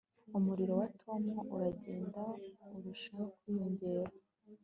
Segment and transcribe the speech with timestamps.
[0.37, 1.23] umuriro wa tom
[1.55, 2.23] uragenda
[2.75, 4.03] urushaho kwiyongera.
[4.09, 4.13] (inkomoko_voa